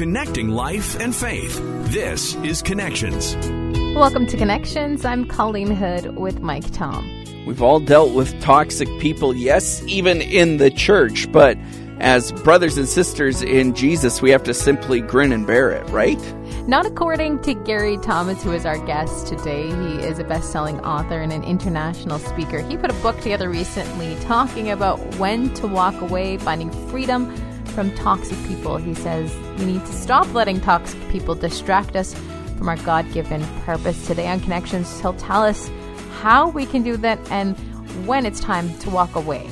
connecting 0.00 0.48
life 0.48 0.98
and 0.98 1.14
faith. 1.14 1.60
This 1.92 2.34
is 2.36 2.62
Connections. 2.62 3.36
Welcome 3.94 4.26
to 4.28 4.38
Connections. 4.38 5.04
I'm 5.04 5.26
Colleen 5.26 5.70
Hood 5.70 6.16
with 6.16 6.40
Mike 6.40 6.70
Tom. 6.72 7.06
We've 7.44 7.60
all 7.60 7.80
dealt 7.80 8.14
with 8.14 8.40
toxic 8.40 8.88
people, 8.98 9.36
yes, 9.36 9.82
even 9.82 10.22
in 10.22 10.56
the 10.56 10.70
church, 10.70 11.30
but 11.30 11.58
as 11.98 12.32
brothers 12.32 12.78
and 12.78 12.88
sisters 12.88 13.42
in 13.42 13.74
Jesus, 13.74 14.22
we 14.22 14.30
have 14.30 14.42
to 14.44 14.54
simply 14.54 15.02
grin 15.02 15.32
and 15.32 15.46
bear 15.46 15.70
it, 15.70 15.86
right? 15.90 16.18
Not 16.66 16.86
according 16.86 17.42
to 17.42 17.52
Gary 17.52 17.98
Thomas, 17.98 18.42
who 18.42 18.52
is 18.52 18.64
our 18.64 18.78
guest 18.86 19.26
today. 19.26 19.66
He 19.66 19.98
is 19.98 20.18
a 20.18 20.24
best 20.24 20.50
selling 20.50 20.80
author 20.80 21.20
and 21.20 21.30
an 21.30 21.44
international 21.44 22.18
speaker. 22.20 22.62
He 22.62 22.78
put 22.78 22.90
a 22.90 23.02
book 23.02 23.20
together 23.20 23.50
recently 23.50 24.18
talking 24.20 24.70
about 24.70 24.96
when 25.16 25.52
to 25.56 25.66
walk 25.66 26.00
away, 26.00 26.38
finding 26.38 26.70
freedom 26.88 27.30
from 27.70 27.94
toxic 27.94 28.38
people. 28.46 28.76
He 28.76 28.94
says 28.94 29.34
we 29.58 29.66
need 29.66 29.84
to 29.86 29.92
stop 29.92 30.32
letting 30.34 30.60
toxic 30.60 31.00
people 31.10 31.34
distract 31.34 31.96
us 31.96 32.14
from 32.56 32.68
our 32.68 32.76
God 32.76 33.10
given 33.12 33.42
purpose. 33.64 34.06
Today 34.06 34.28
on 34.28 34.40
Connections, 34.40 35.00
he'll 35.00 35.14
tell 35.14 35.42
us 35.42 35.70
how 36.20 36.50
we 36.50 36.66
can 36.66 36.82
do 36.82 36.96
that 36.98 37.18
and 37.30 37.56
when 38.06 38.26
it's 38.26 38.40
time 38.40 38.76
to 38.80 38.90
walk 38.90 39.14
away. 39.16 39.48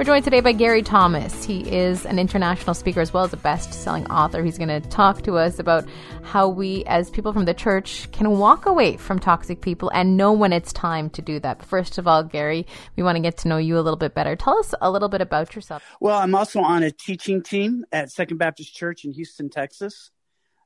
We're 0.00 0.04
joined 0.04 0.24
today 0.24 0.40
by 0.40 0.52
Gary 0.52 0.80
Thomas. 0.80 1.44
He 1.44 1.60
is 1.70 2.06
an 2.06 2.18
international 2.18 2.72
speaker 2.72 3.02
as 3.02 3.12
well 3.12 3.22
as 3.22 3.34
a 3.34 3.36
best 3.36 3.74
selling 3.74 4.06
author. 4.06 4.42
He's 4.42 4.56
going 4.56 4.68
to 4.68 4.80
talk 4.88 5.20
to 5.24 5.36
us 5.36 5.58
about 5.58 5.86
how 6.22 6.48
we, 6.48 6.84
as 6.86 7.10
people 7.10 7.34
from 7.34 7.44
the 7.44 7.52
church, 7.52 8.10
can 8.10 8.30
walk 8.38 8.64
away 8.64 8.96
from 8.96 9.18
toxic 9.18 9.60
people 9.60 9.90
and 9.92 10.16
know 10.16 10.32
when 10.32 10.54
it's 10.54 10.72
time 10.72 11.10
to 11.10 11.20
do 11.20 11.38
that. 11.40 11.62
First 11.62 11.98
of 11.98 12.08
all, 12.08 12.24
Gary, 12.24 12.66
we 12.96 13.02
want 13.02 13.16
to 13.16 13.20
get 13.20 13.36
to 13.40 13.48
know 13.48 13.58
you 13.58 13.76
a 13.76 13.82
little 13.82 13.98
bit 13.98 14.14
better. 14.14 14.36
Tell 14.36 14.56
us 14.58 14.72
a 14.80 14.90
little 14.90 15.10
bit 15.10 15.20
about 15.20 15.54
yourself. 15.54 15.82
Well, 16.00 16.16
I'm 16.16 16.34
also 16.34 16.60
on 16.60 16.82
a 16.82 16.90
teaching 16.90 17.42
team 17.42 17.84
at 17.92 18.10
Second 18.10 18.38
Baptist 18.38 18.74
Church 18.74 19.04
in 19.04 19.12
Houston, 19.12 19.50
Texas. 19.50 20.12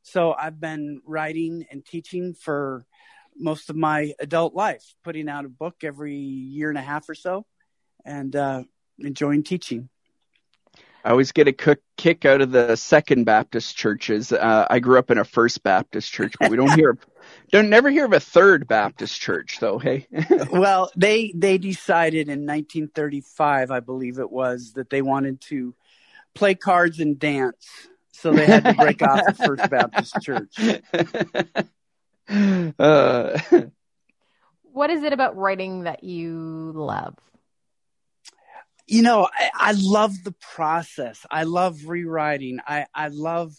So 0.03 0.33
I've 0.33 0.61
been 0.61 1.03
writing 1.05 1.67
and 1.73 1.85
teaching 1.85 2.35
for 2.35 2.87
most 3.37 3.69
of 3.69 3.75
my 3.75 4.13
adult 4.21 4.55
life, 4.55 4.95
putting 5.03 5.29
out 5.29 5.45
a 5.45 5.49
book 5.49 5.83
every 5.83 6.15
year 6.15 6.69
and 6.69 6.79
a 6.79 6.83
half 6.83 7.09
or 7.09 7.17
so. 7.17 7.47
And 8.05 8.37
uh, 8.37 8.63
enjoying 8.99 9.43
teaching. 9.43 9.89
I 11.05 11.11
always 11.11 11.33
get 11.33 11.49
a 11.49 11.77
kick 11.99 12.25
out 12.25 12.41
of 12.41 12.51
the 12.51 12.77
Second 12.77 13.25
Baptist 13.25 13.77
churches. 13.77 14.33
Uh, 14.33 14.67
I 14.71 14.79
grew 14.79 14.99
up 14.99 15.11
in 15.11 15.19
a 15.19 15.25
First 15.25 15.63
Baptist 15.63 16.11
church, 16.11 16.35
but 16.41 16.51
we 16.51 16.57
don't 16.57 16.73
hear, 16.73 16.97
don't 17.53 17.69
never 17.69 17.91
hear 17.91 18.07
of 18.07 18.15
a 18.15 18.21
Third 18.21 18.67
Baptist 18.67 19.21
church, 19.21 19.59
though. 19.61 19.79
Hey, 19.79 20.07
well, 20.51 20.91
they 20.97 21.31
they 21.37 21.59
decided 21.59 22.29
in 22.29 22.47
1935, 22.47 23.71
I 23.71 23.81
believe 23.81 24.19
it 24.19 24.31
was, 24.31 24.73
that 24.73 24.89
they 24.89 25.03
wanted 25.03 25.43
to 25.43 25.75
play 26.33 26.55
cards 26.55 27.01
and 27.01 27.19
dance, 27.19 27.69
so 28.13 28.33
they 28.33 28.47
had 28.47 28.65
to 28.65 28.73
break 28.73 29.03
off 29.03 29.27
the 29.27 29.35
First 29.35 29.69
Baptist 29.71 30.17
Church. 30.23 30.57
Uh, 32.79 33.39
what 34.73 34.89
is 34.89 35.03
it 35.03 35.13
about 35.13 35.37
writing 35.37 35.83
that 35.83 36.03
you 36.03 36.73
love? 36.75 37.19
You 38.87 39.03
know, 39.03 39.29
I, 39.33 39.51
I, 39.55 39.73
love 39.77 40.13
the 40.25 40.35
process. 40.55 41.25
I 41.31 41.45
love 41.45 41.87
rewriting. 41.87 42.59
I, 42.67 42.87
I 42.95 43.09
love 43.09 43.57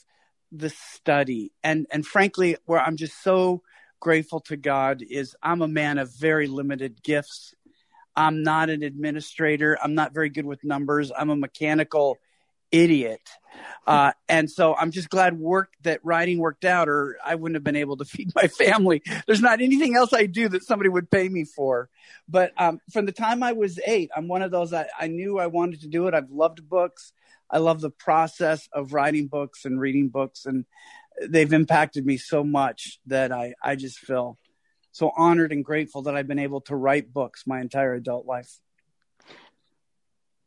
the 0.51 0.69
study. 0.69 1.51
And, 1.63 1.87
and 1.91 2.05
frankly, 2.05 2.57
where 2.65 2.79
I'm 2.79 2.97
just 2.97 3.21
so 3.23 3.61
grateful 3.99 4.39
to 4.41 4.57
God 4.57 5.01
is 5.01 5.35
I'm 5.41 5.61
a 5.61 5.67
man 5.67 5.97
of 5.97 6.13
very 6.15 6.47
limited 6.47 7.01
gifts. 7.01 7.55
I'm 8.15 8.43
not 8.43 8.69
an 8.69 8.83
administrator. 8.83 9.77
I'm 9.81 9.95
not 9.95 10.13
very 10.13 10.29
good 10.29 10.45
with 10.45 10.63
numbers. 10.63 11.11
I'm 11.17 11.29
a 11.29 11.35
mechanical 11.35 12.19
idiot. 12.83 13.21
Uh, 13.87 14.11
and 14.27 14.49
so 14.49 14.75
I'm 14.75 14.91
just 14.91 15.09
glad 15.09 15.39
work 15.39 15.71
that 15.83 15.99
writing 16.03 16.39
worked 16.39 16.65
out, 16.65 16.89
or 16.89 17.17
I 17.23 17.35
wouldn't 17.35 17.55
have 17.55 17.63
been 17.63 17.75
able 17.75 17.97
to 17.97 18.05
feed 18.13 18.31
my 18.35 18.47
family. 18.47 19.01
There's 19.27 19.41
not 19.41 19.61
anything 19.61 19.95
else 19.95 20.11
I 20.13 20.25
do 20.25 20.49
that 20.49 20.63
somebody 20.65 20.89
would 20.89 21.09
pay 21.09 21.29
me 21.29 21.45
for. 21.45 21.89
But 22.27 22.51
um, 22.57 22.79
from 22.91 23.05
the 23.05 23.11
time 23.11 23.43
I 23.43 23.53
was 23.53 23.79
eight, 23.85 24.09
I'm 24.15 24.27
one 24.27 24.41
of 24.41 24.51
those. 24.51 24.73
I, 24.73 24.87
I 24.99 25.07
knew 25.07 25.39
I 25.39 25.47
wanted 25.47 25.81
to 25.81 25.87
do 25.87 26.07
it. 26.07 26.13
I've 26.13 26.31
loved 26.31 26.67
books. 26.67 27.13
I 27.49 27.59
love 27.59 27.79
the 27.79 27.91
process 27.91 28.67
of 28.73 28.93
writing 28.93 29.27
books 29.27 29.65
and 29.65 29.79
reading 29.79 30.09
books, 30.09 30.45
and 30.45 30.65
they've 31.21 31.53
impacted 31.53 32.05
me 32.05 32.17
so 32.17 32.43
much 32.43 32.99
that 33.05 33.31
I 33.31 33.53
I 33.61 33.75
just 33.75 33.99
feel 33.99 34.39
so 34.91 35.11
honored 35.15 35.51
and 35.51 35.63
grateful 35.63 36.03
that 36.03 36.15
I've 36.15 36.27
been 36.27 36.39
able 36.39 36.61
to 36.61 36.75
write 36.75 37.13
books 37.13 37.43
my 37.45 37.61
entire 37.61 37.93
adult 37.93 38.25
life. 38.25 38.49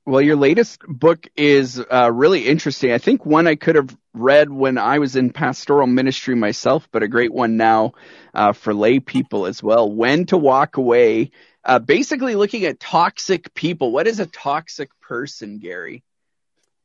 Well, 0.08 0.22
your 0.22 0.36
latest 0.36 0.80
book 0.88 1.26
is 1.36 1.78
uh, 1.78 2.10
really 2.10 2.48
interesting. 2.48 2.92
I 2.92 2.96
think 2.96 3.26
one 3.26 3.46
I 3.46 3.56
could 3.56 3.76
have 3.76 3.94
read 4.14 4.48
when 4.48 4.78
I 4.78 5.00
was 5.00 5.16
in 5.16 5.28
pastoral 5.28 5.86
ministry 5.86 6.34
myself, 6.34 6.88
but 6.90 7.02
a 7.02 7.08
great 7.08 7.30
one 7.30 7.58
now 7.58 7.92
uh, 8.32 8.54
for 8.54 8.72
lay 8.72 9.00
people 9.00 9.44
as 9.44 9.62
well. 9.62 9.92
When 9.92 10.24
to 10.26 10.38
walk 10.38 10.78
away. 10.78 11.32
Uh, 11.62 11.78
basically, 11.78 12.36
looking 12.36 12.64
at 12.64 12.80
toxic 12.80 13.52
people. 13.52 13.92
What 13.92 14.06
is 14.06 14.18
a 14.18 14.24
toxic 14.24 14.88
person, 15.02 15.58
Gary? 15.58 16.02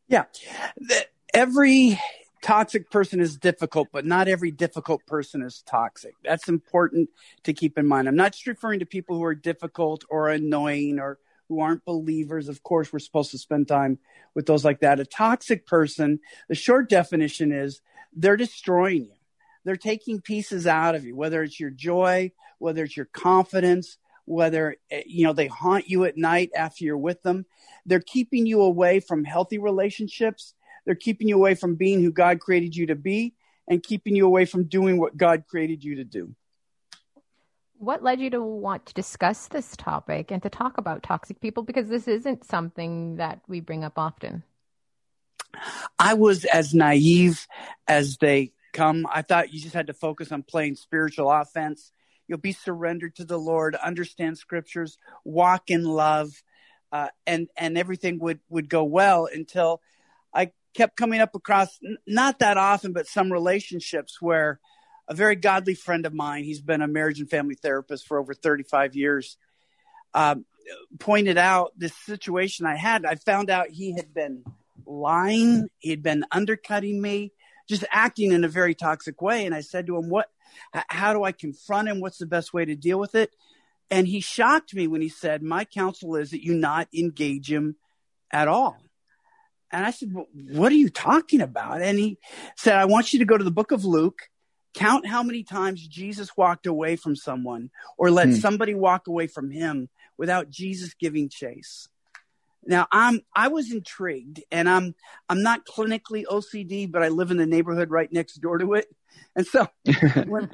Yeah, 0.09 0.25
every 1.33 2.01
toxic 2.41 2.91
person 2.91 3.21
is 3.21 3.37
difficult, 3.37 3.87
but 3.93 4.05
not 4.05 4.27
every 4.27 4.51
difficult 4.51 4.99
person 5.07 5.43
is 5.43 5.63
toxic. 5.65 6.13
That's 6.25 6.49
important 6.49 7.07
to 7.43 7.53
keep 7.53 7.77
in 7.77 7.87
mind. 7.87 8.09
I'm 8.09 8.17
not 8.17 8.33
just 8.33 8.47
referring 8.47 8.81
to 8.81 8.85
people 8.85 9.15
who 9.15 9.23
are 9.23 9.33
difficult 9.33 10.03
or 10.09 10.27
annoying 10.27 10.99
or 10.99 11.19
who 11.53 11.59
aren't 11.59 11.85
believers. 11.85 12.49
Of 12.49 12.63
course, 12.63 12.91
we're 12.91 12.99
supposed 12.99 13.31
to 13.31 13.37
spend 13.37 13.67
time 13.67 13.99
with 14.33 14.47
those 14.47 14.65
like 14.65 14.79
that. 14.79 14.99
A 14.99 15.05
toxic 15.05 15.67
person, 15.67 16.19
the 16.49 16.55
short 16.55 16.89
definition 16.89 17.51
is 17.51 17.81
they're 18.11 18.37
destroying 18.37 19.05
you. 19.05 19.15
They're 19.63 19.75
taking 19.75 20.19
pieces 20.19 20.65
out 20.65 20.95
of 20.95 21.05
you, 21.05 21.15
whether 21.15 21.43
it's 21.43 21.59
your 21.59 21.69
joy, 21.69 22.31
whether 22.57 22.83
it's 22.83 22.97
your 22.97 23.05
confidence, 23.05 23.97
whether 24.25 24.77
eh, 24.89 25.03
you 25.05 25.25
know 25.25 25.33
they 25.33 25.47
haunt 25.47 25.87
you 25.87 26.05
at 26.05 26.17
night 26.17 26.49
after 26.55 26.85
you're 26.85 26.97
with 26.97 27.21
them. 27.21 27.45
They're 27.85 27.99
keeping 27.99 28.45
you 28.47 28.61
away 28.61 28.99
from 28.99 29.23
healthy 29.23 29.59
relationships. 29.59 30.55
They're 30.85 30.95
keeping 30.95 31.27
you 31.27 31.35
away 31.35 31.55
from 31.55 31.75
being 31.75 32.01
who 32.01 32.11
God 32.11 32.39
created 32.39 32.75
you 32.75 32.87
to 32.87 32.95
be 32.95 33.35
and 33.69 33.81
keeping 33.81 34.15
you 34.15 34.25
away 34.25 34.45
from 34.45 34.65
doing 34.65 34.97
what 34.97 35.15
God 35.15 35.45
created 35.47 35.83
you 35.83 35.95
to 35.95 36.03
do 36.03 36.35
what 37.83 38.03
led 38.03 38.19
you 38.19 38.29
to 38.31 38.41
want 38.41 38.85
to 38.85 38.93
discuss 38.93 39.47
this 39.47 39.75
topic 39.75 40.31
and 40.31 40.41
to 40.43 40.49
talk 40.49 40.77
about 40.77 41.03
toxic 41.03 41.41
people? 41.41 41.63
Because 41.63 41.89
this 41.89 42.07
isn't 42.07 42.45
something 42.45 43.17
that 43.17 43.41
we 43.47 43.59
bring 43.59 43.83
up 43.83 43.97
often. 43.97 44.43
I 45.99 46.13
was 46.15 46.45
as 46.45 46.73
naive 46.73 47.45
as 47.87 48.17
they 48.17 48.53
come. 48.71 49.05
I 49.11 49.21
thought 49.21 49.53
you 49.53 49.61
just 49.61 49.75
had 49.75 49.87
to 49.87 49.93
focus 49.93 50.31
on 50.31 50.43
playing 50.43 50.75
spiritual 50.75 51.29
offense. 51.29 51.91
You'll 52.27 52.39
be 52.39 52.53
surrendered 52.53 53.15
to 53.17 53.25
the 53.25 53.37
Lord, 53.37 53.75
understand 53.75 54.37
scriptures, 54.37 54.97
walk 55.23 55.69
in 55.69 55.83
love, 55.83 56.31
uh, 56.91 57.09
and 57.27 57.49
and 57.57 57.77
everything 57.77 58.19
would 58.19 58.39
would 58.49 58.69
go 58.69 58.83
well 58.83 59.27
until 59.31 59.81
I 60.33 60.51
kept 60.73 60.95
coming 60.95 61.21
up 61.21 61.35
across 61.35 61.79
not 62.07 62.39
that 62.39 62.57
often, 62.57 62.93
but 62.93 63.07
some 63.07 63.31
relationships 63.31 64.21
where 64.21 64.59
a 65.07 65.13
very 65.13 65.35
godly 65.35 65.75
friend 65.75 66.05
of 66.05 66.13
mine, 66.13 66.43
he's 66.43 66.61
been 66.61 66.81
a 66.81 66.87
marriage 66.87 67.19
and 67.19 67.29
family 67.29 67.55
therapist 67.55 68.07
for 68.07 68.17
over 68.17 68.33
35 68.33 68.95
years, 68.95 69.37
um, 70.13 70.45
pointed 70.99 71.37
out 71.37 71.73
this 71.77 71.95
situation 72.05 72.65
I 72.65 72.75
had. 72.75 73.05
I 73.05 73.15
found 73.15 73.49
out 73.49 73.69
he 73.69 73.93
had 73.93 74.13
been 74.13 74.43
lying, 74.85 75.69
he 75.79 75.89
had 75.89 76.03
been 76.03 76.25
undercutting 76.31 77.01
me, 77.01 77.31
just 77.67 77.83
acting 77.91 78.31
in 78.31 78.43
a 78.43 78.49
very 78.49 78.75
toxic 78.75 79.21
way. 79.21 79.45
And 79.45 79.53
I 79.53 79.61
said 79.61 79.87
to 79.87 79.97
him, 79.97 80.09
What, 80.09 80.29
how 80.71 81.13
do 81.13 81.23
I 81.23 81.31
confront 81.31 81.89
him? 81.89 81.99
What's 81.99 82.17
the 82.17 82.25
best 82.25 82.53
way 82.53 82.65
to 82.65 82.75
deal 82.75 82.99
with 82.99 83.15
it? 83.15 83.31
And 83.91 84.07
he 84.07 84.21
shocked 84.21 84.73
me 84.73 84.87
when 84.87 85.01
he 85.01 85.09
said, 85.09 85.43
My 85.43 85.65
counsel 85.65 86.15
is 86.15 86.31
that 86.31 86.43
you 86.43 86.53
not 86.53 86.87
engage 86.93 87.51
him 87.51 87.75
at 88.31 88.47
all. 88.47 88.77
And 89.71 89.85
I 89.85 89.91
said, 89.91 90.13
well, 90.13 90.27
What 90.33 90.71
are 90.71 90.75
you 90.75 90.89
talking 90.89 91.41
about? 91.41 91.81
And 91.81 91.99
he 91.99 92.17
said, 92.55 92.75
I 92.75 92.85
want 92.85 93.11
you 93.11 93.19
to 93.19 93.25
go 93.25 93.37
to 93.37 93.43
the 93.43 93.51
book 93.51 93.71
of 93.71 93.83
Luke 93.83 94.29
Count 94.73 95.05
how 95.05 95.23
many 95.23 95.43
times 95.43 95.85
Jesus 95.87 96.35
walked 96.35 96.65
away 96.65 96.95
from 96.95 97.15
someone 97.15 97.69
or 97.97 98.09
let 98.09 98.29
hmm. 98.29 98.35
somebody 98.35 98.73
walk 98.73 99.07
away 99.07 99.27
from 99.27 99.51
him 99.51 99.89
without 100.17 100.49
Jesus 100.49 100.93
giving 100.95 101.29
chase. 101.29 101.87
Now 102.65 102.87
I'm 102.91 103.21
I 103.35 103.49
was 103.49 103.71
intrigued 103.71 104.41
and 104.51 104.69
I'm 104.69 104.95
I'm 105.29 105.43
not 105.43 105.65
clinically 105.65 106.23
OCD, 106.25 106.89
but 106.89 107.03
I 107.03 107.09
live 107.09 107.31
in 107.31 107.37
the 107.37 107.45
neighborhood 107.45 107.91
right 107.91 108.11
next 108.11 108.35
door 108.35 108.57
to 108.57 108.73
it. 108.73 108.87
And 109.35 109.45
so 109.45 109.67
when 110.27 110.49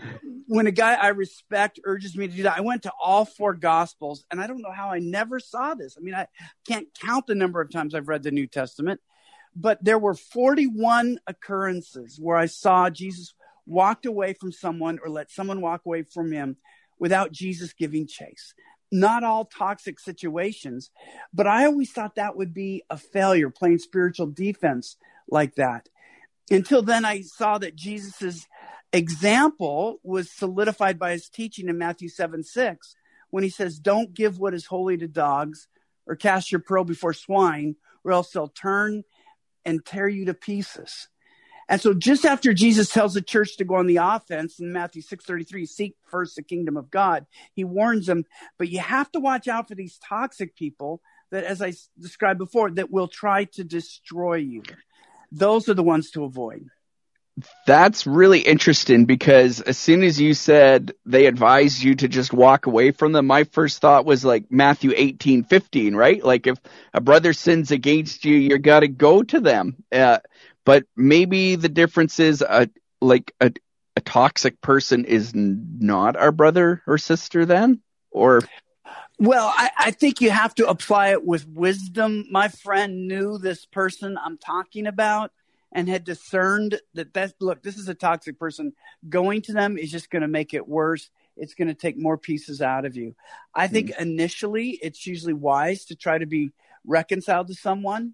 when 0.48 0.68
a 0.68 0.72
guy 0.72 0.96
I 0.96 1.10
respect 1.10 1.80
urges 1.84 2.16
me 2.18 2.28
to 2.28 2.36
do 2.36 2.44
that, 2.44 2.58
I 2.58 2.62
went 2.62 2.84
to 2.84 2.92
all 3.02 3.26
four 3.26 3.54
gospels 3.54 4.26
and 4.32 4.42
I 4.42 4.48
don't 4.48 4.62
know 4.62 4.72
how 4.72 4.90
I 4.90 5.00
never 5.00 5.40
saw 5.40 5.76
this. 5.76 5.96
I 5.98 6.02
mean, 6.02 6.16
I 6.16 6.28
can't 6.68 6.88
count 7.00 7.28
the 7.28 7.36
number 7.36 7.62
of 7.62 7.72
times 7.72 7.94
I've 7.94 8.08
read 8.08 8.24
the 8.24 8.32
New 8.32 8.48
Testament, 8.48 9.02
but 9.56 9.84
there 9.84 10.00
were 10.00 10.16
41 10.16 11.20
occurrences 11.28 12.20
where 12.20 12.38
I 12.38 12.48
saw 12.48 12.90
Jesus 12.90 13.34
walked 13.70 14.06
away 14.06 14.34
from 14.34 14.52
someone 14.52 15.00
or 15.04 15.10
let 15.10 15.32
someone 15.32 15.62
walk 15.62 15.86
away 15.86 16.04
from 16.04 16.32
him 16.32 16.58
without 16.98 17.32
Jesus 17.32 17.74
giving 17.74 18.08
chase. 18.08 18.54
Not 18.92 19.24
all 19.24 19.46
toxic 19.46 20.00
situations, 20.00 20.90
but 21.32 21.46
I 21.48 21.66
always 21.66 21.92
thought 21.92 22.16
that 22.16 22.36
would 22.36 22.54
be 22.54 22.84
a 22.90 22.98
failure, 22.98 23.50
playing 23.50 23.78
spiritual 23.78 24.28
defense 24.28 24.98
like 25.30 25.56
that. 25.56 25.88
until 26.50 26.82
then, 26.82 27.06
I 27.06 27.22
saw 27.22 27.60
that 27.60 27.76
Jesus's 27.76 28.48
example 28.92 30.00
was 30.02 30.32
solidified 30.32 30.98
by 30.98 31.12
his 31.12 31.30
teaching 31.30 31.70
in 31.70 31.78
Matthew 31.78 32.10
7 32.10 32.42
6, 32.42 32.96
when 33.30 33.44
he 33.44 33.52
says, 33.52 33.78
Don't 33.78 34.16
give 34.16 34.40
what 34.40 34.56
is 34.56 34.66
holy 34.66 34.98
to 34.98 35.08
dogs 35.08 35.68
or 36.08 36.16
cast 36.16 36.52
your 36.52 36.62
pearl 36.62 36.84
before 36.84 37.14
swine, 37.14 37.76
or 38.04 38.12
else 38.12 38.32
they'll 38.32 38.48
turn 38.48 39.04
and 39.64 39.86
tear 39.86 40.08
you 40.08 40.26
to 40.26 40.34
pieces. 40.34 41.08
And 41.70 41.80
so 41.80 41.94
just 41.94 42.26
after 42.26 42.52
Jesus 42.52 42.92
tells 42.92 43.14
the 43.14 43.22
church 43.22 43.56
to 43.58 43.64
go 43.64 43.76
on 43.76 43.86
the 43.86 43.98
offense 43.98 44.60
in 44.60 44.74
Matthew 44.74 45.04
6:33, 45.04 45.68
seek 45.68 45.96
first 46.10 46.36
the 46.36 46.44
kingdom 46.44 46.76
of 46.76 46.90
God, 46.90 47.28
he 47.54 47.64
warns 47.64 48.08
them, 48.08 48.26
but 48.58 48.70
you 48.70 48.80
have 48.80 49.12
to 49.12 49.20
watch 49.20 49.48
out 49.48 49.68
for 49.68 49.76
these 49.76 50.00
toxic 50.00 50.56
people 50.56 51.02
that 51.30 51.44
as 51.44 51.62
I 51.62 51.74
described 52.00 52.40
before 52.40 52.72
that 52.72 52.92
will 52.92 53.08
try 53.08 53.46
to 53.46 53.64
destroy 53.64 54.36
you. 54.36 54.64
Those 55.32 55.70
are 55.70 55.76
the 55.76 55.84
ones 55.84 56.10
to 56.12 56.24
avoid. 56.24 56.66
That's 57.66 58.08
really 58.08 58.40
interesting 58.40 59.06
because 59.06 59.62
as 59.62 59.78
soon 59.78 60.04
as 60.04 60.20
you 60.20 60.34
said 60.34 60.94
they 61.06 61.26
advised 61.26 61.82
you 61.82 61.96
to 61.96 62.08
just 62.08 62.34
walk 62.34 62.66
away 62.66 62.92
from 62.92 63.12
them, 63.12 63.28
my 63.28 63.44
first 63.46 63.80
thought 63.80 64.06
was 64.06 64.26
like 64.26 64.52
Matthew 64.52 64.92
eighteen 64.96 65.44
fifteen, 65.44 65.96
right? 65.96 66.24
Like 66.24 66.48
if 66.48 66.58
a 66.94 67.00
brother 67.00 67.32
sins 67.32 67.72
against 67.72 68.26
you, 68.26 68.36
you 68.36 68.58
got 68.58 68.82
to 68.82 68.88
go 68.88 69.24
to 69.24 69.40
them. 69.40 69.78
Uh, 69.92 70.20
but 70.70 70.86
maybe 70.96 71.56
the 71.56 71.68
difference 71.68 72.20
is 72.20 72.44
a 72.44 72.70
like 73.02 73.34
a, 73.42 73.52
a 73.96 74.02
toxic 74.02 74.62
person 74.62 75.04
is 75.04 75.34
not 75.34 76.16
our 76.16 76.32
brother 76.32 76.84
or 76.86 77.00
sister 77.00 77.44
then, 77.44 77.82
or 78.12 78.42
well, 79.18 79.52
I, 79.52 79.72
I, 79.80 79.90
think 79.90 80.22
you 80.22 80.30
have 80.30 80.54
to 80.56 80.70
apply 80.70 81.14
it 81.14 81.26
with 81.26 81.48
wisdom. 81.48 82.28
My 82.30 82.50
friend 82.50 83.08
knew 83.08 83.40
this 83.40 83.66
person 83.66 84.16
I'm 84.24 84.38
talking 84.38 84.86
about 84.86 85.32
and 85.72 85.90
had 85.90 86.04
discerned 86.04 86.80
that 86.94 87.16
that 87.16 87.34
look, 87.42 87.64
this 87.64 87.80
is 87.80 87.90
a 87.90 87.96
toxic 87.96 88.38
person. 88.38 88.74
Going 89.10 89.42
to 89.44 89.54
them 89.54 89.76
is 89.76 89.90
just 89.90 90.12
going 90.12 90.22
to 90.22 90.28
make 90.28 90.54
it 90.54 90.68
worse. 90.68 91.10
It's 91.36 91.56
going 91.56 91.70
to 91.70 91.74
take 91.74 91.98
more 91.98 92.20
pieces 92.20 92.62
out 92.62 92.86
of 92.86 92.96
you. 92.96 93.16
I 93.56 93.66
think 93.66 93.90
mm. 93.90 94.02
initially 94.02 94.78
it's 94.84 95.08
usually 95.08 95.34
wise 95.34 95.86
to 95.86 95.96
try 95.96 96.20
to 96.20 96.28
be 96.28 96.52
reconciled 96.86 97.48
to 97.48 97.56
someone. 97.56 98.14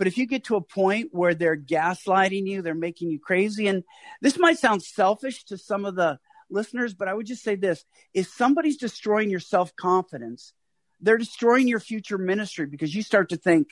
But 0.00 0.06
if 0.06 0.16
you 0.16 0.24
get 0.24 0.44
to 0.44 0.56
a 0.56 0.62
point 0.62 1.10
where 1.12 1.34
they're 1.34 1.58
gaslighting 1.58 2.46
you, 2.46 2.62
they're 2.62 2.74
making 2.74 3.10
you 3.10 3.18
crazy, 3.18 3.66
and 3.66 3.84
this 4.22 4.38
might 4.38 4.58
sound 4.58 4.82
selfish 4.82 5.44
to 5.44 5.58
some 5.58 5.84
of 5.84 5.94
the 5.94 6.18
listeners, 6.48 6.94
but 6.94 7.06
I 7.06 7.12
would 7.12 7.26
just 7.26 7.42
say 7.42 7.54
this 7.54 7.84
if 8.14 8.26
somebody's 8.28 8.78
destroying 8.78 9.28
your 9.28 9.40
self 9.40 9.76
confidence, 9.76 10.54
they're 11.02 11.18
destroying 11.18 11.68
your 11.68 11.80
future 11.80 12.16
ministry 12.16 12.64
because 12.64 12.94
you 12.94 13.02
start 13.02 13.28
to 13.28 13.36
think, 13.36 13.68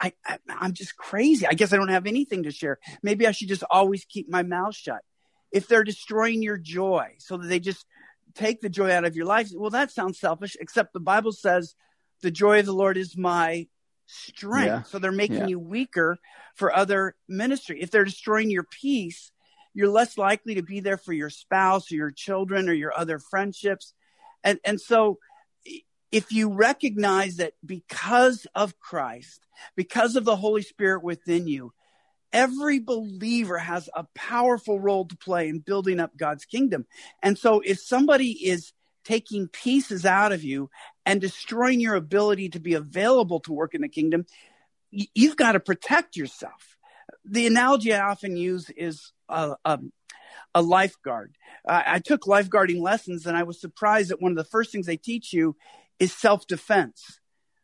I, 0.00 0.12
I 0.26 0.38
I'm 0.48 0.72
just 0.72 0.96
crazy. 0.96 1.46
I 1.46 1.52
guess 1.52 1.72
I 1.72 1.76
don't 1.76 1.86
have 1.86 2.08
anything 2.08 2.42
to 2.42 2.50
share. 2.50 2.80
Maybe 3.00 3.28
I 3.28 3.30
should 3.30 3.46
just 3.46 3.62
always 3.70 4.04
keep 4.04 4.28
my 4.28 4.42
mouth 4.42 4.74
shut. 4.74 5.02
If 5.52 5.68
they're 5.68 5.84
destroying 5.84 6.42
your 6.42 6.58
joy 6.58 7.14
so 7.18 7.36
that 7.36 7.46
they 7.46 7.60
just 7.60 7.86
take 8.34 8.60
the 8.60 8.70
joy 8.70 8.90
out 8.90 9.04
of 9.04 9.14
your 9.14 9.26
life, 9.26 9.50
well, 9.54 9.70
that 9.70 9.92
sounds 9.92 10.18
selfish, 10.18 10.56
except 10.58 10.94
the 10.94 10.98
Bible 10.98 11.30
says 11.30 11.76
the 12.22 12.32
joy 12.32 12.58
of 12.58 12.66
the 12.66 12.72
Lord 12.72 12.96
is 12.96 13.16
my 13.16 13.68
strength. 14.10 14.66
Yeah. 14.66 14.82
So 14.82 14.98
they're 14.98 15.12
making 15.12 15.36
yeah. 15.36 15.46
you 15.46 15.58
weaker 15.58 16.18
for 16.54 16.74
other 16.74 17.14
ministry. 17.28 17.80
If 17.80 17.90
they're 17.90 18.04
destroying 18.04 18.50
your 18.50 18.64
peace, 18.64 19.30
you're 19.72 19.88
less 19.88 20.18
likely 20.18 20.56
to 20.56 20.62
be 20.62 20.80
there 20.80 20.96
for 20.96 21.12
your 21.12 21.30
spouse 21.30 21.90
or 21.92 21.94
your 21.94 22.10
children 22.10 22.68
or 22.68 22.72
your 22.72 22.96
other 22.96 23.18
friendships. 23.18 23.94
And, 24.42 24.58
and 24.64 24.80
so 24.80 25.18
if 26.10 26.32
you 26.32 26.52
recognize 26.52 27.36
that 27.36 27.52
because 27.64 28.46
of 28.54 28.78
Christ, 28.80 29.46
because 29.76 30.16
of 30.16 30.24
the 30.24 30.36
Holy 30.36 30.62
Spirit 30.62 31.04
within 31.04 31.46
you, 31.46 31.72
every 32.32 32.80
believer 32.80 33.58
has 33.58 33.88
a 33.94 34.06
powerful 34.14 34.80
role 34.80 35.06
to 35.06 35.16
play 35.16 35.48
in 35.48 35.60
building 35.60 36.00
up 36.00 36.16
God's 36.16 36.44
kingdom. 36.44 36.86
And 37.22 37.38
so 37.38 37.60
if 37.60 37.80
somebody 37.80 38.32
is 38.32 38.72
taking 39.04 39.48
pieces 39.48 40.04
out 40.04 40.32
of 40.32 40.44
you 40.44 40.70
and 41.10 41.20
destroying 41.20 41.80
your 41.80 41.96
ability 41.96 42.50
to 42.50 42.60
be 42.60 42.74
available 42.74 43.40
to 43.40 43.52
work 43.52 43.74
in 43.74 43.80
the 43.80 43.88
kingdom, 43.88 44.24
you've 44.92 45.36
got 45.36 45.52
to 45.52 45.60
protect 45.60 46.16
yourself. 46.16 46.76
The 47.24 47.48
analogy 47.48 47.92
I 47.92 48.08
often 48.08 48.36
use 48.36 48.70
is 48.76 49.10
a, 49.28 49.56
a, 49.64 49.80
a 50.54 50.62
lifeguard. 50.62 51.34
I 51.66 51.98
took 51.98 52.26
lifeguarding 52.26 52.80
lessons 52.80 53.26
and 53.26 53.36
I 53.36 53.42
was 53.42 53.60
surprised 53.60 54.10
that 54.10 54.22
one 54.22 54.30
of 54.30 54.38
the 54.38 54.44
first 54.44 54.70
things 54.70 54.86
they 54.86 54.96
teach 54.96 55.32
you 55.32 55.56
is 55.98 56.12
self 56.12 56.46
defense. 56.46 57.18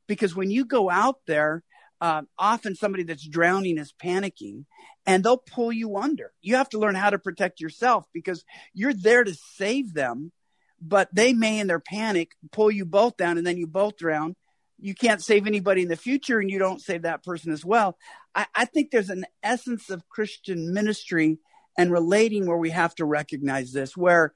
Because 0.08 0.34
when 0.34 0.50
you 0.50 0.64
go 0.64 0.90
out 0.90 1.20
there, 1.28 1.62
uh, 2.00 2.22
often 2.36 2.74
somebody 2.74 3.04
that's 3.04 3.26
drowning 3.28 3.78
is 3.78 3.94
panicking 4.02 4.64
and 5.06 5.22
they'll 5.22 5.38
pull 5.38 5.70
you 5.70 5.98
under. 5.98 6.32
You 6.42 6.56
have 6.56 6.68
to 6.70 6.80
learn 6.80 6.96
how 6.96 7.10
to 7.10 7.18
protect 7.20 7.60
yourself 7.60 8.06
because 8.12 8.44
you're 8.74 8.92
there 8.92 9.22
to 9.22 9.34
save 9.34 9.94
them, 9.94 10.32
but 10.80 11.08
they 11.12 11.32
may, 11.32 11.58
in 11.58 11.66
their 11.66 11.80
panic, 11.80 12.32
pull 12.52 12.70
you 12.70 12.84
both 12.84 13.16
down 13.16 13.38
and 13.38 13.46
then 13.46 13.56
you 13.56 13.66
both 13.66 13.96
drown. 13.96 14.36
You 14.78 14.94
can't 14.94 15.22
save 15.22 15.46
anybody 15.46 15.82
in 15.82 15.88
the 15.88 15.96
future 15.96 16.38
and 16.38 16.50
you 16.50 16.58
don't 16.58 16.82
save 16.82 17.02
that 17.02 17.24
person 17.24 17.52
as 17.52 17.64
well. 17.64 17.96
I, 18.34 18.46
I 18.54 18.64
think 18.66 18.90
there's 18.90 19.10
an 19.10 19.24
essence 19.42 19.88
of 19.88 20.08
Christian 20.08 20.72
ministry 20.72 21.38
and 21.78 21.92
relating 21.92 22.46
where 22.46 22.58
we 22.58 22.70
have 22.70 22.94
to 22.96 23.04
recognize 23.04 23.72
this, 23.72 23.96
where 23.96 24.34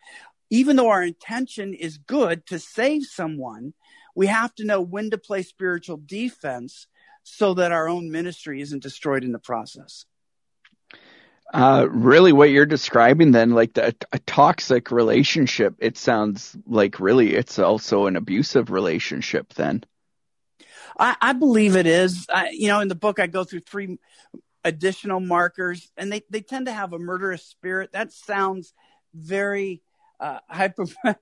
even 0.51 0.77
though 0.77 0.89
our 0.89 1.03
intention 1.03 1.75
is 1.75 1.99
good 1.99 2.47
to 2.47 2.59
save 2.59 3.05
someone, 3.05 3.75
we 4.15 4.27
have 4.27 4.55
to 4.57 4.65
know 4.65 4.81
when 4.81 5.11
to 5.11 5.19
play 5.19 5.43
spiritual 5.43 6.01
defense 6.05 6.87
so 7.23 7.55
that 7.55 7.73
our 7.73 7.89
own 7.89 8.11
ministry 8.11 8.61
isn't 8.61 8.83
destroyed 8.83 9.25
in 9.25 9.33
the 9.33 9.39
process. 9.39 10.07
Uh, 11.53 11.87
really, 11.91 12.33
what 12.33 12.51
you're 12.51 12.67
describing 12.67 13.33
then, 13.33 13.51
like 13.51 13.75
the, 13.75 13.95
a 14.13 14.19
toxic 14.21 14.93
relationship, 14.93 15.75
it 15.81 15.99
sounds 15.99 16.57
like 16.65 17.01
really 17.01 17.35
it's 17.35 17.59
also 17.59 18.07
an 18.07 18.15
abusive 18.15 18.71
relationship 18.71 19.53
then. 19.55 19.83
I, 20.99 21.17
I 21.21 21.33
believe 21.33 21.75
it 21.75 21.87
is. 21.87 22.27
I, 22.33 22.51
you 22.51 22.69
know, 22.69 22.81
in 22.81 22.89
the 22.89 22.95
book, 22.95 23.19
I 23.19 23.27
go 23.27 23.43
through 23.43 23.61
three 23.61 23.99
additional 24.65 25.19
markers, 25.19 25.91
and 25.97 26.13
they, 26.13 26.23
they 26.31 26.41
tend 26.41 26.67
to 26.67 26.73
have 26.73 26.93
a 26.93 26.99
murderous 26.99 27.45
spirit. 27.45 27.93
That 27.93 28.13
sounds 28.13 28.73
very 29.13 29.83
uh, 30.21 30.39
hyper. 30.49 30.85
it, 31.05 31.17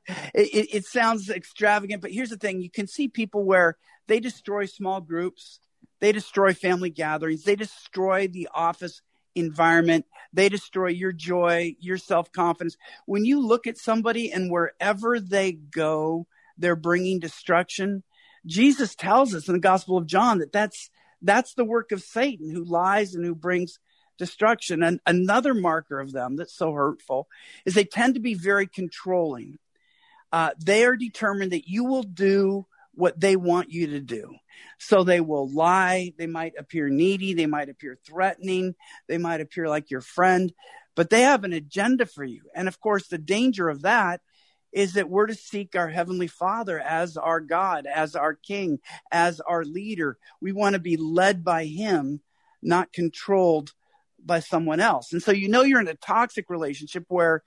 it 0.74 0.84
sounds 0.84 1.30
extravagant, 1.30 2.02
but 2.02 2.12
here's 2.12 2.30
the 2.30 2.36
thing: 2.36 2.60
you 2.60 2.70
can 2.70 2.86
see 2.86 3.08
people 3.08 3.44
where 3.44 3.78
they 4.08 4.20
destroy 4.20 4.66
small 4.66 5.00
groups, 5.00 5.60
they 6.00 6.12
destroy 6.12 6.52
family 6.52 6.90
gatherings, 6.90 7.44
they 7.44 7.56
destroy 7.56 8.28
the 8.28 8.48
office 8.52 9.00
environment, 9.38 10.06
they 10.32 10.48
destroy 10.48 10.88
your 10.88 11.12
joy, 11.12 11.76
your 11.80 11.98
self 11.98 12.30
confidence. 12.32 12.76
When 13.06 13.24
you 13.24 13.40
look 13.40 13.66
at 13.66 13.78
somebody 13.78 14.30
and 14.30 14.50
wherever 14.50 15.20
they 15.20 15.52
go, 15.52 16.26
they're 16.56 16.76
bringing 16.76 17.20
destruction. 17.20 18.02
Jesus 18.46 18.94
tells 18.94 19.34
us 19.34 19.48
in 19.48 19.54
the 19.54 19.60
Gospel 19.60 19.96
of 19.96 20.06
John 20.06 20.38
that 20.38 20.52
that's 20.52 20.90
that's 21.22 21.54
the 21.54 21.64
work 21.64 21.92
of 21.92 22.02
Satan 22.02 22.50
who 22.50 22.64
lies 22.64 23.14
and 23.14 23.24
who 23.24 23.34
brings 23.34 23.78
destruction. 24.18 24.82
And 24.82 25.00
another 25.06 25.54
marker 25.54 26.00
of 26.00 26.12
them 26.12 26.36
that's 26.36 26.54
so 26.54 26.72
hurtful 26.72 27.28
is 27.64 27.74
they 27.74 27.84
tend 27.84 28.14
to 28.14 28.20
be 28.20 28.34
very 28.34 28.66
controlling. 28.66 29.58
Uh, 30.30 30.50
they 30.62 30.84
are 30.84 30.96
determined 30.96 31.52
that 31.52 31.68
you 31.68 31.84
will 31.84 32.02
do 32.02 32.66
what 32.98 33.18
they 33.20 33.36
want 33.36 33.70
you 33.70 33.86
to 33.86 34.00
do. 34.00 34.34
So 34.78 35.04
they 35.04 35.20
will 35.20 35.48
lie. 35.48 36.12
They 36.18 36.26
might 36.26 36.54
appear 36.58 36.88
needy. 36.88 37.32
They 37.32 37.46
might 37.46 37.68
appear 37.68 37.96
threatening. 38.04 38.74
They 39.06 39.18
might 39.18 39.40
appear 39.40 39.68
like 39.68 39.90
your 39.90 40.00
friend, 40.00 40.52
but 40.96 41.08
they 41.08 41.22
have 41.22 41.44
an 41.44 41.52
agenda 41.52 42.06
for 42.06 42.24
you. 42.24 42.42
And 42.56 42.66
of 42.66 42.80
course, 42.80 43.06
the 43.06 43.18
danger 43.18 43.68
of 43.68 43.82
that 43.82 44.20
is 44.72 44.94
that 44.94 45.08
we're 45.08 45.28
to 45.28 45.34
seek 45.34 45.76
our 45.76 45.88
Heavenly 45.88 46.26
Father 46.26 46.78
as 46.80 47.16
our 47.16 47.40
God, 47.40 47.86
as 47.86 48.16
our 48.16 48.34
King, 48.34 48.80
as 49.12 49.40
our 49.40 49.64
leader. 49.64 50.18
We 50.40 50.50
want 50.50 50.74
to 50.74 50.80
be 50.80 50.96
led 50.96 51.44
by 51.44 51.66
Him, 51.66 52.20
not 52.62 52.92
controlled 52.92 53.72
by 54.22 54.40
someone 54.40 54.80
else. 54.80 55.12
And 55.12 55.22
so 55.22 55.30
you 55.30 55.48
know 55.48 55.62
you're 55.62 55.80
in 55.80 55.86
a 55.86 55.94
toxic 55.94 56.50
relationship 56.50 57.04
where 57.08 57.44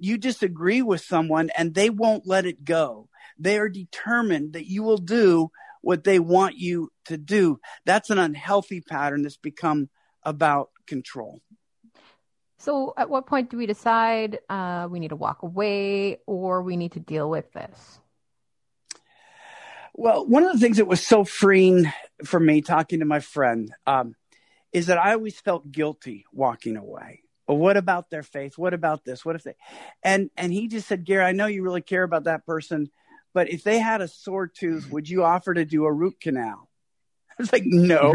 you 0.00 0.16
disagree 0.16 0.80
with 0.80 1.02
someone 1.02 1.50
and 1.56 1.74
they 1.74 1.90
won't 1.90 2.26
let 2.26 2.46
it 2.46 2.64
go. 2.64 3.08
They 3.38 3.58
are 3.58 3.68
determined 3.68 4.54
that 4.54 4.66
you 4.66 4.82
will 4.82 4.98
do 4.98 5.50
what 5.80 6.04
they 6.04 6.18
want 6.18 6.56
you 6.56 6.90
to 7.06 7.16
do. 7.16 7.60
That's 7.84 8.10
an 8.10 8.18
unhealthy 8.18 8.80
pattern 8.80 9.22
that's 9.22 9.36
become 9.36 9.88
about 10.22 10.70
control. 10.86 11.40
So, 12.58 12.92
at 12.96 13.08
what 13.08 13.26
point 13.26 13.50
do 13.50 13.56
we 13.56 13.66
decide 13.66 14.40
uh, 14.48 14.88
we 14.90 14.98
need 14.98 15.08
to 15.08 15.16
walk 15.16 15.42
away 15.42 16.18
or 16.26 16.62
we 16.62 16.76
need 16.76 16.92
to 16.92 17.00
deal 17.00 17.30
with 17.30 17.52
this? 17.52 18.00
Well, 19.94 20.26
one 20.26 20.44
of 20.44 20.52
the 20.52 20.58
things 20.58 20.76
that 20.76 20.86
was 20.86 21.04
so 21.04 21.24
freeing 21.24 21.92
for 22.24 22.38
me 22.38 22.60
talking 22.60 22.98
to 23.00 23.04
my 23.04 23.20
friend 23.20 23.72
um, 23.86 24.14
is 24.72 24.86
that 24.86 24.98
I 24.98 25.12
always 25.12 25.40
felt 25.40 25.70
guilty 25.70 26.24
walking 26.32 26.76
away. 26.76 27.22
Well, 27.46 27.58
what 27.58 27.76
about 27.76 28.10
their 28.10 28.22
faith? 28.22 28.58
What 28.58 28.74
about 28.74 29.04
this? 29.04 29.24
What 29.24 29.36
if 29.36 29.44
they? 29.44 29.54
And 30.02 30.30
and 30.36 30.52
he 30.52 30.68
just 30.68 30.86
said, 30.86 31.04
Gary, 31.04 31.24
I 31.24 31.32
know 31.32 31.46
you 31.46 31.62
really 31.62 31.80
care 31.80 32.02
about 32.02 32.24
that 32.24 32.44
person, 32.44 32.90
but 33.34 33.50
if 33.50 33.62
they 33.62 33.78
had 33.78 34.00
a 34.00 34.08
sore 34.08 34.46
tooth, 34.46 34.90
would 34.90 35.08
you 35.08 35.24
offer 35.24 35.54
to 35.54 35.64
do 35.64 35.84
a 35.84 35.92
root 35.92 36.20
canal? 36.20 36.68
I 37.30 37.34
was 37.42 37.52
like, 37.52 37.64
no. 37.64 38.12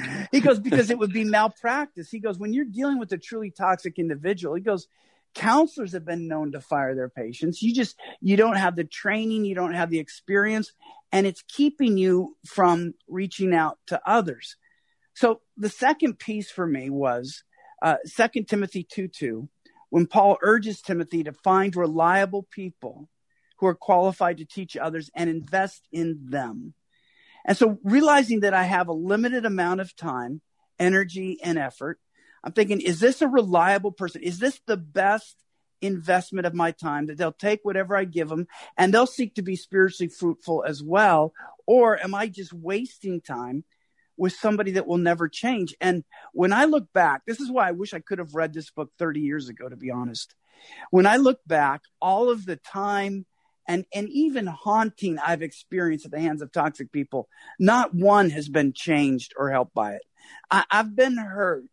he 0.32 0.40
goes, 0.40 0.58
because 0.58 0.90
it 0.90 0.98
would 0.98 1.12
be 1.12 1.24
malpractice. 1.24 2.10
He 2.10 2.18
goes, 2.18 2.38
when 2.38 2.52
you're 2.52 2.64
dealing 2.64 2.98
with 2.98 3.12
a 3.12 3.18
truly 3.18 3.50
toxic 3.50 3.98
individual, 3.98 4.54
he 4.54 4.62
goes, 4.62 4.88
counselors 5.34 5.92
have 5.92 6.04
been 6.04 6.28
known 6.28 6.52
to 6.52 6.60
fire 6.60 6.94
their 6.94 7.08
patients. 7.08 7.62
You 7.62 7.74
just, 7.74 7.96
you 8.20 8.36
don't 8.36 8.56
have 8.56 8.76
the 8.76 8.84
training, 8.84 9.44
you 9.44 9.54
don't 9.54 9.74
have 9.74 9.90
the 9.90 9.98
experience, 9.98 10.72
and 11.12 11.26
it's 11.26 11.44
keeping 11.46 11.96
you 11.96 12.36
from 12.46 12.94
reaching 13.08 13.54
out 13.54 13.78
to 13.88 14.00
others. 14.06 14.56
So 15.14 15.40
the 15.56 15.68
second 15.68 16.18
piece 16.18 16.50
for 16.50 16.66
me 16.66 16.90
was 16.90 17.44
uh, 17.82 17.96
2 18.16 18.44
Timothy 18.44 18.82
2 18.82 19.08
2, 19.08 19.48
when 19.90 20.06
Paul 20.06 20.38
urges 20.42 20.80
Timothy 20.80 21.22
to 21.24 21.32
find 21.32 21.76
reliable 21.76 22.42
people 22.50 23.08
who 23.64 23.68
are 23.68 23.74
qualified 23.74 24.36
to 24.36 24.44
teach 24.44 24.76
others 24.76 25.10
and 25.14 25.30
invest 25.30 25.88
in 25.90 26.18
them. 26.28 26.74
And 27.46 27.56
so 27.56 27.78
realizing 27.82 28.40
that 28.40 28.52
I 28.52 28.64
have 28.64 28.88
a 28.88 28.92
limited 28.92 29.46
amount 29.46 29.80
of 29.80 29.96
time, 29.96 30.42
energy, 30.78 31.38
and 31.42 31.58
effort, 31.58 31.98
I'm 32.42 32.52
thinking, 32.52 32.82
is 32.82 33.00
this 33.00 33.22
a 33.22 33.26
reliable 33.26 33.90
person? 33.90 34.22
Is 34.22 34.38
this 34.38 34.60
the 34.66 34.76
best 34.76 35.36
investment 35.80 36.46
of 36.46 36.52
my 36.52 36.72
time 36.72 37.06
that 37.06 37.16
they'll 37.16 37.32
take 37.32 37.60
whatever 37.62 37.96
I 37.96 38.04
give 38.04 38.28
them 38.28 38.48
and 38.76 38.92
they'll 38.92 39.06
seek 39.06 39.36
to 39.36 39.42
be 39.42 39.56
spiritually 39.56 40.10
fruitful 40.10 40.62
as 40.66 40.82
well? 40.82 41.32
Or 41.66 41.98
am 41.98 42.14
I 42.14 42.26
just 42.26 42.52
wasting 42.52 43.22
time 43.22 43.64
with 44.18 44.34
somebody 44.34 44.72
that 44.72 44.86
will 44.86 44.98
never 44.98 45.26
change? 45.26 45.74
And 45.80 46.04
when 46.34 46.52
I 46.52 46.66
look 46.66 46.92
back, 46.92 47.22
this 47.26 47.40
is 47.40 47.50
why 47.50 47.66
I 47.66 47.72
wish 47.72 47.94
I 47.94 48.00
could 48.00 48.18
have 48.18 48.34
read 48.34 48.52
this 48.52 48.70
book 48.70 48.90
30 48.98 49.20
years 49.20 49.48
ago, 49.48 49.70
to 49.70 49.76
be 49.76 49.90
honest. 49.90 50.34
When 50.90 51.06
I 51.06 51.16
look 51.16 51.40
back, 51.46 51.80
all 52.00 52.28
of 52.28 52.44
the 52.44 52.56
time 52.56 53.24
and, 53.66 53.84
and 53.94 54.08
even 54.10 54.46
haunting 54.46 55.18
I've 55.18 55.42
experienced 55.42 56.06
at 56.06 56.12
the 56.12 56.20
hands 56.20 56.42
of 56.42 56.52
toxic 56.52 56.92
people, 56.92 57.28
not 57.58 57.94
one 57.94 58.30
has 58.30 58.48
been 58.48 58.72
changed 58.72 59.32
or 59.38 59.50
helped 59.50 59.74
by 59.74 59.92
it. 59.94 60.02
I, 60.50 60.64
I've 60.70 60.94
been 60.94 61.16
hurt, 61.16 61.64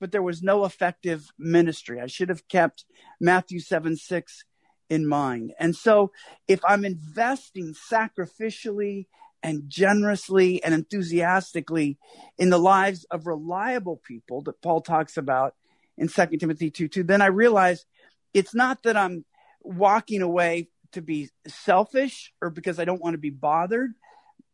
but 0.00 0.12
there 0.12 0.22
was 0.22 0.42
no 0.42 0.64
effective 0.64 1.28
ministry. 1.38 2.00
I 2.00 2.06
should 2.06 2.28
have 2.28 2.48
kept 2.48 2.84
Matthew 3.20 3.60
7 3.60 3.96
6 3.96 4.44
in 4.90 5.06
mind. 5.06 5.54
And 5.58 5.74
so 5.74 6.12
if 6.46 6.60
I'm 6.66 6.84
investing 6.84 7.74
sacrificially 7.74 9.06
and 9.42 9.64
generously 9.68 10.62
and 10.62 10.74
enthusiastically 10.74 11.98
in 12.38 12.50
the 12.50 12.58
lives 12.58 13.04
of 13.10 13.26
reliable 13.26 14.00
people 14.06 14.42
that 14.42 14.60
Paul 14.60 14.82
talks 14.82 15.16
about 15.16 15.54
in 15.96 16.08
2 16.08 16.26
Timothy 16.38 16.70
2 16.70 16.88
2, 16.88 17.04
then 17.04 17.22
I 17.22 17.26
realize 17.26 17.86
it's 18.34 18.54
not 18.54 18.82
that 18.82 18.96
I'm 18.96 19.24
walking 19.62 20.22
away 20.22 20.68
to 20.92 21.02
be 21.02 21.30
selfish 21.46 22.32
or 22.40 22.50
because 22.50 22.78
I 22.78 22.84
don't 22.84 23.02
want 23.02 23.14
to 23.14 23.18
be 23.18 23.30
bothered. 23.30 23.92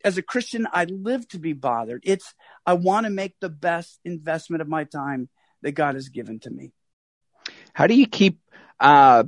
As 0.04 0.16
a 0.16 0.22
Christian, 0.22 0.66
I 0.72 0.84
live 0.84 1.26
to 1.28 1.38
be 1.38 1.52
bothered. 1.52 2.02
It's, 2.04 2.34
I 2.64 2.74
want 2.74 3.06
to 3.06 3.10
make 3.10 3.34
the 3.40 3.48
best 3.48 3.98
investment 4.04 4.62
of 4.62 4.68
my 4.68 4.84
time 4.84 5.28
that 5.62 5.72
God 5.72 5.94
has 5.94 6.08
given 6.08 6.38
to 6.40 6.50
me. 6.50 6.72
How 7.72 7.86
do 7.86 7.94
you 7.94 8.06
keep 8.06 8.40
uh, 8.80 9.24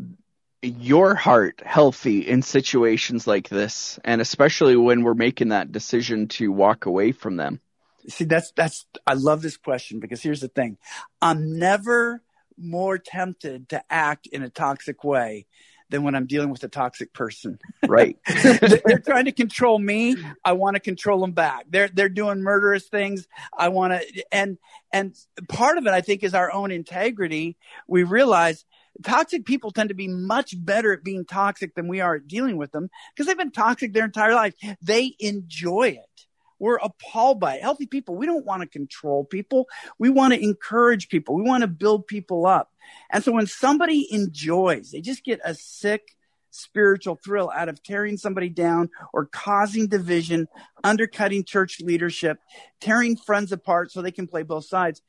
your 0.63 1.15
heart 1.15 1.63
healthy 1.65 2.21
in 2.21 2.43
situations 2.43 3.27
like 3.27 3.49
this, 3.49 3.99
and 4.05 4.21
especially 4.21 4.77
when 4.77 5.03
we're 5.03 5.15
making 5.15 5.49
that 5.49 5.73
decision 5.73 6.29
to 6.29 6.53
walk 6.53 6.87
away 6.87 7.13
from 7.13 7.37
them? 7.37 7.61
See, 8.09 8.25
that's 8.25 8.53
that's. 8.53 8.87
I 9.07 9.15
love 9.15 9.43
this 9.43 9.57
question 9.57 10.01
because 10.01 10.23
here's 10.23 10.41
the 10.41 10.49
thing: 10.49 10.79
I'm 11.21 11.59
never 11.59 12.23
more 12.57 12.99
tempted 12.99 13.69
to 13.71 13.83
act 13.91 14.27
in 14.27 14.43
a 14.43 14.51
toxic 14.51 15.03
way 15.03 15.47
than 15.91 16.03
when 16.03 16.15
I'm 16.15 16.27
dealing 16.27 16.51
with 16.51 16.65
a 16.65 16.69
toxic 16.69 17.13
person. 17.13 17.59
Right. 17.89 18.19
they're 18.45 19.03
trying 19.05 19.25
to 19.25 19.33
control 19.33 19.77
me. 19.77 20.15
I 20.45 20.53
want 20.53 20.77
to 20.77 20.81
control 20.81 21.21
them 21.21 21.33
back. 21.33 21.65
They're 21.69 21.89
they're 21.89 22.09
doing 22.09 22.41
murderous 22.41 22.87
things. 22.87 23.27
I 23.57 23.71
want 23.71 23.95
to 23.95 24.25
and 24.31 24.59
and 24.93 25.17
part 25.49 25.77
of 25.77 25.87
it 25.87 25.93
I 25.93 26.01
think 26.01 26.23
is 26.23 26.35
our 26.35 26.53
own 26.53 26.71
integrity. 26.71 27.57
We 27.89 28.05
realize 28.05 28.65
toxic 29.03 29.45
people 29.45 29.73
tend 29.73 29.89
to 29.89 29.95
be 29.95 30.07
much 30.07 30.55
better 30.57 30.93
at 30.93 31.03
being 31.03 31.25
toxic 31.25 31.75
than 31.75 31.89
we 31.89 32.01
are 32.01 32.17
at 32.17 32.29
dealing 32.29 32.59
with 32.59 32.71
them 32.71 32.91
because 33.13 33.27
they've 33.27 33.37
been 33.37 33.51
toxic 33.51 33.93
their 33.93 34.05
entire 34.05 34.35
life. 34.35 34.55
They 34.81 35.17
enjoy 35.19 35.89
it. 35.89 36.27
We're 36.61 36.77
appalled 36.77 37.41
by 37.41 37.55
it. 37.55 37.63
Healthy 37.63 37.87
people, 37.87 38.15
we 38.15 38.27
don't 38.27 38.45
want 38.45 38.63
to 38.63 38.69
control 38.69 39.25
people. 39.25 39.67
We 39.99 40.11
want 40.11 40.35
to 40.35 40.41
encourage 40.41 41.09
people. 41.09 41.35
We 41.35 41.43
want 41.43 41.63
to 41.63 41.67
build 41.67 42.07
people 42.07 42.47
up. 42.47 42.71
And 43.11 43.25
so 43.25 43.33
when 43.33 43.47
somebody 43.47 44.07
enjoys, 44.11 44.91
they 44.91 45.01
just 45.01 45.25
get 45.25 45.41
a 45.45 45.55
sick 45.55 46.17
spiritual 46.51 47.17
thrill 47.17 47.51
out 47.55 47.69
of 47.69 47.83
tearing 47.83 48.17
somebody 48.17 48.49
down 48.49 48.91
or 49.13 49.27
causing 49.27 49.87
division, 49.87 50.49
undercutting 50.83 51.45
church 51.45 51.81
leadership, 51.81 52.39
tearing 52.81 53.17
friends 53.17 53.53
apart 53.53 53.93
so 53.93 54.03
they 54.03 54.11
can 54.11 54.27
play 54.27 54.43
both 54.43 54.67
sides. 54.67 55.03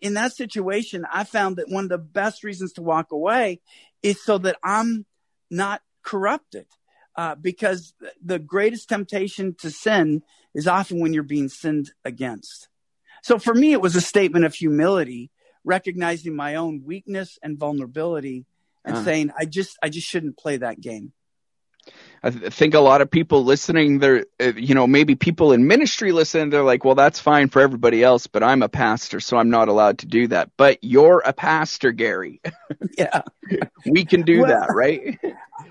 In 0.00 0.14
that 0.14 0.32
situation, 0.32 1.04
I 1.12 1.24
found 1.24 1.56
that 1.56 1.68
one 1.68 1.84
of 1.84 1.90
the 1.90 1.98
best 1.98 2.44
reasons 2.44 2.72
to 2.74 2.82
walk 2.82 3.12
away 3.12 3.60
is 4.02 4.22
so 4.22 4.38
that 4.38 4.56
I'm 4.62 5.06
not 5.50 5.82
corrupted. 6.02 6.66
Uh, 7.16 7.34
because 7.34 7.94
the 8.22 8.38
greatest 8.38 8.90
temptation 8.90 9.54
to 9.54 9.70
sin 9.70 10.22
is 10.54 10.68
often 10.68 11.00
when 11.00 11.14
you're 11.14 11.22
being 11.22 11.48
sinned 11.48 11.90
against. 12.04 12.68
So 13.22 13.38
for 13.38 13.54
me, 13.54 13.72
it 13.72 13.80
was 13.80 13.96
a 13.96 14.02
statement 14.02 14.44
of 14.44 14.54
humility, 14.54 15.30
recognizing 15.66 16.34
my 16.34 16.54
own 16.54 16.82
weakness 16.84 17.38
and 17.42 17.58
vulnerability 17.58 18.46
and 18.84 18.96
uh 18.96 19.04
saying, 19.04 19.32
I 19.38 19.44
just, 19.44 19.76
I 19.82 19.90
just 19.90 20.06
shouldn't 20.06 20.38
play 20.38 20.56
that 20.58 20.80
game. 20.80 21.12
I 22.22 22.30
th- 22.30 22.52
think 22.52 22.74
a 22.74 22.80
lot 22.80 23.02
of 23.02 23.10
people 23.10 23.44
listening, 23.44 23.98
they're, 23.98 24.24
uh, 24.40 24.52
you 24.56 24.74
know, 24.74 24.86
maybe 24.86 25.14
people 25.14 25.52
in 25.52 25.66
ministry 25.66 26.12
listen, 26.12 26.50
they're 26.50 26.62
like, 26.62 26.84
well, 26.84 26.94
that's 26.94 27.20
fine 27.20 27.48
for 27.48 27.60
everybody 27.60 28.02
else, 28.02 28.26
but 28.26 28.42
I'm 28.42 28.62
a 28.62 28.68
pastor, 28.68 29.20
so 29.20 29.36
I'm 29.36 29.50
not 29.50 29.68
allowed 29.68 29.98
to 29.98 30.06
do 30.06 30.28
that. 30.28 30.50
But 30.56 30.78
you're 30.82 31.22
a 31.24 31.32
pastor, 31.32 31.92
Gary. 31.92 32.40
Yeah. 32.98 33.22
we 33.86 34.04
can 34.04 34.22
do 34.22 34.40
well, 34.40 34.48
that, 34.48 34.74
right? 34.74 35.18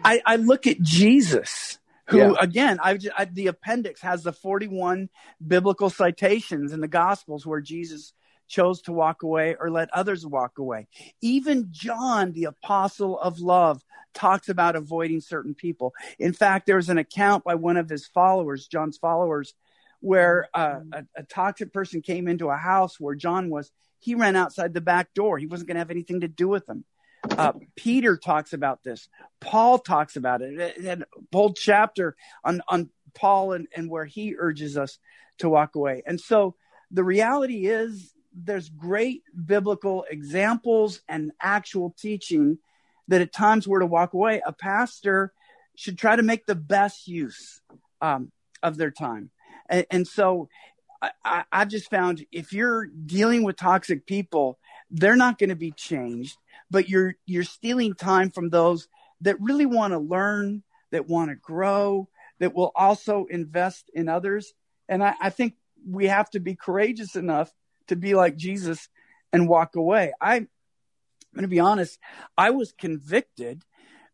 I, 0.03 0.21
I 0.25 0.35
look 0.35 0.67
at 0.67 0.81
Jesus 0.81 1.79
who 2.07 2.17
yeah. 2.17 2.33
again 2.39 2.79
I, 2.81 2.99
I, 3.17 3.25
the 3.25 3.47
appendix 3.47 4.01
has 4.01 4.23
the 4.23 4.33
41 4.33 5.09
biblical 5.45 5.89
citations 5.89 6.71
in 6.71 6.81
the 6.81 6.87
gospels 6.87 7.45
where 7.45 7.61
jesus 7.61 8.13
chose 8.47 8.81
to 8.81 8.91
walk 8.91 9.23
away 9.23 9.55
or 9.59 9.69
let 9.69 9.89
others 9.93 10.25
walk 10.25 10.57
away 10.57 10.87
even 11.21 11.67
john 11.71 12.31
the 12.31 12.45
apostle 12.45 13.19
of 13.19 13.39
love 13.39 13.83
talks 14.13 14.49
about 14.49 14.75
avoiding 14.75 15.21
certain 15.21 15.53
people 15.53 15.93
in 16.19 16.33
fact 16.33 16.65
there's 16.65 16.89
an 16.89 16.97
account 16.97 17.43
by 17.43 17.55
one 17.55 17.77
of 17.77 17.89
his 17.89 18.05
followers 18.07 18.67
john's 18.67 18.97
followers 18.97 19.53
where 20.01 20.47
uh, 20.53 20.79
a, 20.93 21.05
a 21.17 21.23
toxic 21.23 21.73
person 21.73 22.01
came 22.01 22.27
into 22.27 22.49
a 22.49 22.57
house 22.57 22.99
where 22.99 23.15
john 23.15 23.49
was 23.49 23.71
he 23.99 24.15
ran 24.15 24.35
outside 24.35 24.73
the 24.73 24.81
back 24.81 25.13
door 25.13 25.37
he 25.37 25.47
wasn't 25.47 25.67
going 25.67 25.75
to 25.75 25.79
have 25.81 25.91
anything 25.91 26.21
to 26.21 26.27
do 26.27 26.47
with 26.47 26.65
them 26.65 26.85
uh, 27.31 27.53
Peter 27.75 28.17
talks 28.17 28.53
about 28.53 28.83
this. 28.83 29.09
Paul 29.41 29.79
talks 29.79 30.15
about 30.15 30.41
it. 30.41 30.59
it 30.59 30.83
had 30.83 31.01
a 31.01 31.05
whole 31.33 31.53
chapter 31.53 32.15
on, 32.43 32.61
on 32.67 32.89
Paul 33.13 33.53
and, 33.53 33.67
and 33.75 33.89
where 33.89 34.05
he 34.05 34.35
urges 34.37 34.77
us 34.77 34.99
to 35.39 35.49
walk 35.49 35.75
away. 35.75 36.03
And 36.05 36.19
so 36.19 36.55
the 36.91 37.03
reality 37.03 37.67
is 37.67 38.13
there's 38.35 38.69
great 38.69 39.23
biblical 39.45 40.05
examples 40.09 41.01
and 41.07 41.31
actual 41.41 41.95
teaching 41.97 42.57
that 43.07 43.21
at 43.21 43.33
times 43.33 43.67
we're 43.67 43.79
to 43.79 43.85
walk 43.85 44.13
away. 44.13 44.41
A 44.45 44.51
pastor 44.51 45.31
should 45.75 45.97
try 45.97 46.15
to 46.15 46.23
make 46.23 46.45
the 46.45 46.55
best 46.55 47.07
use 47.07 47.61
um, 48.01 48.31
of 48.61 48.77
their 48.77 48.91
time. 48.91 49.29
And, 49.69 49.85
and 49.89 50.07
so 50.07 50.49
I, 51.23 51.43
I've 51.51 51.69
just 51.69 51.89
found 51.89 52.25
if 52.31 52.53
you're 52.53 52.87
dealing 52.87 53.43
with 53.43 53.57
toxic 53.57 54.05
people, 54.05 54.59
they're 54.91 55.15
not 55.15 55.37
going 55.37 55.49
to 55.49 55.55
be 55.55 55.71
changed 55.71 56.37
but 56.69 56.89
you're 56.89 57.15
you're 57.25 57.43
stealing 57.43 57.93
time 57.93 58.29
from 58.29 58.49
those 58.49 58.87
that 59.21 59.39
really 59.39 59.65
want 59.65 59.93
to 59.93 59.99
learn, 59.99 60.63
that 60.91 61.07
want 61.07 61.29
to 61.29 61.35
grow, 61.35 62.09
that 62.39 62.53
will 62.53 62.71
also 62.75 63.25
invest 63.29 63.89
in 63.93 64.09
others. 64.09 64.53
And 64.89 65.03
I, 65.03 65.15
I 65.21 65.29
think 65.29 65.53
we 65.89 66.07
have 66.07 66.29
to 66.31 66.39
be 66.39 66.55
courageous 66.55 67.15
enough 67.15 67.51
to 67.87 67.95
be 67.95 68.13
like 68.13 68.35
Jesus 68.35 68.89
and 69.31 69.49
walk 69.49 69.75
away. 69.75 70.13
I, 70.21 70.35
I'm 70.35 70.47
going 71.33 71.43
to 71.43 71.47
be 71.47 71.59
honest. 71.59 71.99
I 72.37 72.51
was 72.51 72.71
convicted 72.71 73.63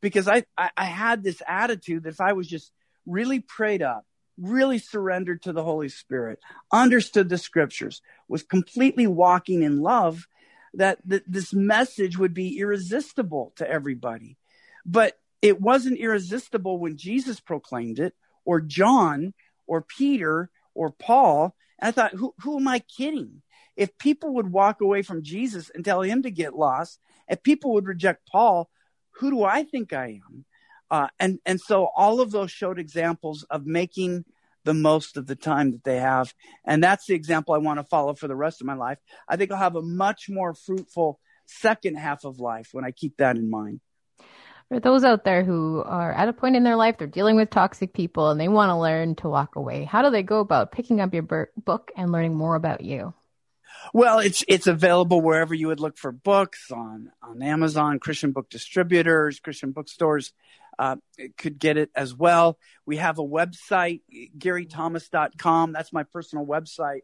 because 0.01 0.27
I, 0.27 0.45
I, 0.57 0.71
I 0.75 0.85
had 0.85 1.23
this 1.23 1.41
attitude 1.47 2.03
that 2.03 2.09
if 2.09 2.21
I 2.21 2.33
was 2.33 2.47
just 2.47 2.71
really 3.05 3.39
prayed 3.39 3.81
up, 3.81 4.05
really 4.37 4.79
surrendered 4.79 5.43
to 5.43 5.53
the 5.53 5.63
Holy 5.63 5.89
Spirit, 5.89 6.39
understood 6.71 7.29
the 7.29 7.37
scriptures, 7.37 8.01
was 8.27 8.43
completely 8.43 9.07
walking 9.07 9.61
in 9.61 9.81
love, 9.81 10.27
that 10.73 10.97
th- 11.07 11.23
this 11.27 11.53
message 11.53 12.17
would 12.17 12.33
be 12.33 12.57
irresistible 12.59 13.53
to 13.57 13.69
everybody. 13.69 14.37
But 14.85 15.19
it 15.41 15.61
wasn't 15.61 15.99
irresistible 15.99 16.79
when 16.79 16.97
Jesus 16.97 17.39
proclaimed 17.39 17.99
it, 17.99 18.15
or 18.45 18.61
John, 18.61 19.33
or 19.67 19.81
Peter, 19.81 20.49
or 20.73 20.91
Paul. 20.91 21.55
And 21.79 21.89
I 21.89 21.91
thought, 21.91 22.13
who, 22.13 22.33
who 22.39 22.57
am 22.57 22.67
I 22.67 22.79
kidding? 22.79 23.41
If 23.81 23.97
people 23.97 24.35
would 24.35 24.51
walk 24.51 24.79
away 24.81 25.01
from 25.01 25.23
Jesus 25.23 25.71
and 25.73 25.83
tell 25.83 26.03
him 26.03 26.21
to 26.21 26.29
get 26.29 26.55
lost, 26.55 26.99
if 27.27 27.41
people 27.41 27.73
would 27.73 27.87
reject 27.87 28.29
Paul, 28.31 28.69
who 29.15 29.31
do 29.31 29.43
I 29.43 29.63
think 29.63 29.91
I 29.91 30.21
am? 30.23 30.45
Uh, 30.91 31.07
and 31.19 31.39
and 31.47 31.59
so 31.59 31.89
all 31.95 32.21
of 32.21 32.29
those 32.29 32.51
showed 32.51 32.77
examples 32.77 33.41
of 33.49 33.65
making 33.65 34.23
the 34.65 34.75
most 34.75 35.17
of 35.17 35.25
the 35.25 35.35
time 35.35 35.71
that 35.71 35.83
they 35.83 35.97
have. 35.97 36.31
And 36.63 36.83
that's 36.83 37.07
the 37.07 37.15
example 37.15 37.55
I 37.55 37.57
want 37.57 37.79
to 37.79 37.83
follow 37.83 38.13
for 38.13 38.27
the 38.27 38.35
rest 38.35 38.61
of 38.61 38.67
my 38.67 38.75
life. 38.75 38.99
I 39.27 39.35
think 39.35 39.51
I'll 39.51 39.57
have 39.57 39.75
a 39.75 39.81
much 39.81 40.29
more 40.29 40.53
fruitful 40.53 41.19
second 41.47 41.95
half 41.95 42.23
of 42.23 42.39
life 42.39 42.69
when 42.73 42.85
I 42.85 42.91
keep 42.91 43.17
that 43.17 43.35
in 43.35 43.49
mind. 43.49 43.79
For 44.69 44.79
those 44.79 45.03
out 45.03 45.23
there 45.23 45.43
who 45.43 45.81
are 45.83 46.13
at 46.13 46.29
a 46.29 46.33
point 46.33 46.55
in 46.55 46.63
their 46.63 46.75
life, 46.75 46.99
they're 46.99 47.07
dealing 47.07 47.35
with 47.35 47.49
toxic 47.49 47.93
people 47.93 48.29
and 48.29 48.39
they 48.39 48.47
want 48.47 48.69
to 48.69 48.77
learn 48.77 49.15
to 49.15 49.27
walk 49.27 49.55
away, 49.55 49.85
how 49.85 50.03
do 50.03 50.11
they 50.11 50.21
go 50.21 50.39
about 50.39 50.71
picking 50.71 51.01
up 51.01 51.15
your 51.15 51.49
book 51.57 51.91
and 51.97 52.11
learning 52.11 52.35
more 52.35 52.55
about 52.55 52.81
you? 52.81 53.13
Well, 53.93 54.19
it's 54.19 54.43
it's 54.47 54.67
available 54.67 55.21
wherever 55.21 55.53
you 55.53 55.67
would 55.67 55.79
look 55.79 55.97
for 55.97 56.11
books 56.11 56.71
on 56.71 57.11
on 57.21 57.41
Amazon, 57.41 57.99
Christian 57.99 58.31
book 58.31 58.49
distributors, 58.49 59.39
Christian 59.39 59.71
bookstores 59.71 60.33
uh, 60.79 60.95
could 61.37 61.59
get 61.59 61.77
it 61.77 61.91
as 61.95 62.15
well. 62.15 62.57
We 62.85 62.97
have 62.97 63.19
a 63.19 63.23
website, 63.23 64.01
GaryThomas.com. 64.37 65.73
That's 65.73 65.93
my 65.93 66.03
personal 66.03 66.45
website. 66.45 67.01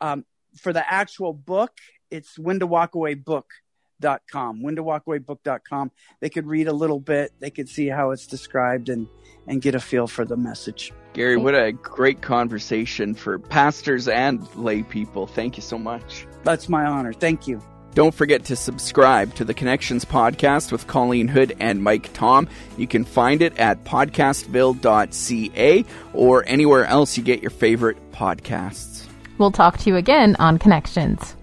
Um, 0.00 0.24
for 0.56 0.72
the 0.72 0.92
actual 0.92 1.32
book, 1.32 1.72
it's 2.10 2.38
when 2.38 2.60
to 2.60 2.66
walk 2.66 2.94
away 2.94 3.14
book.com, 3.14 3.63
when 4.00 4.76
to 4.76 4.82
walk 4.82 5.06
away 5.06 5.18
book.com. 5.18 5.90
They 6.20 6.30
could 6.30 6.46
read 6.46 6.68
a 6.68 6.72
little 6.72 7.00
bit, 7.00 7.32
they 7.40 7.50
could 7.50 7.68
see 7.68 7.88
how 7.88 8.10
it's 8.10 8.26
described 8.26 8.88
and, 8.88 9.08
and 9.46 9.62
get 9.62 9.74
a 9.74 9.80
feel 9.80 10.06
for 10.06 10.24
the 10.24 10.36
message. 10.36 10.92
Gary, 11.12 11.36
what 11.36 11.54
a 11.54 11.72
great 11.72 12.22
conversation 12.22 13.14
for 13.14 13.38
pastors 13.38 14.08
and 14.08 14.46
lay 14.56 14.82
people. 14.82 15.26
Thank 15.26 15.56
you 15.56 15.62
so 15.62 15.78
much. 15.78 16.26
That's 16.42 16.68
my 16.68 16.84
honor. 16.84 17.12
Thank 17.12 17.46
you. 17.46 17.62
Don't 17.94 18.14
forget 18.14 18.46
to 18.46 18.56
subscribe 18.56 19.34
to 19.36 19.44
the 19.44 19.54
Connections 19.54 20.04
podcast 20.04 20.72
with 20.72 20.88
Colleen 20.88 21.28
Hood 21.28 21.56
and 21.60 21.80
Mike 21.80 22.12
Tom. 22.12 22.48
You 22.76 22.88
can 22.88 23.04
find 23.04 23.40
it 23.40 23.56
at 23.56 23.84
podcastville.ca 23.84 25.84
or 26.12 26.44
anywhere 26.46 26.86
else 26.86 27.16
you 27.16 27.22
get 27.22 27.40
your 27.40 27.52
favorite 27.52 28.10
podcasts. 28.10 29.06
We'll 29.38 29.52
talk 29.52 29.78
to 29.78 29.90
you 29.90 29.96
again 29.96 30.34
on 30.40 30.58
Connections. 30.58 31.36